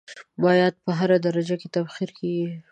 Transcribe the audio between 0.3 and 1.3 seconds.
مایعات په هره